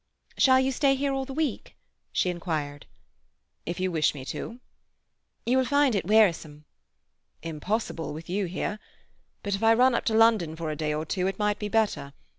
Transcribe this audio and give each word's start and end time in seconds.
"Shall 0.35 0.59
you 0.59 0.71
stay 0.71 0.95
here 0.95 1.13
all 1.13 1.25
the 1.25 1.31
week?" 1.33 1.75
she 2.11 2.31
inquired. 2.31 2.87
"If 3.67 3.79
you 3.79 3.91
wish 3.91 4.15
me 4.15 4.25
to." 4.25 4.59
"You 5.45 5.57
will 5.59 5.63
find 5.65 5.93
it 5.93 6.07
wearisome." 6.07 6.65
"Impossible, 7.43 8.11
with 8.11 8.27
you 8.27 8.45
here. 8.45 8.79
But 9.43 9.53
if 9.53 9.61
I 9.61 9.75
run 9.75 9.93
up 9.93 10.05
to 10.05 10.15
London 10.15 10.55
for 10.55 10.71
a 10.71 10.75
day 10.75 10.91
or 10.91 11.05
two 11.05 11.27
it 11.27 11.37
might 11.37 11.59
be 11.59 11.69
better. 11.69 12.13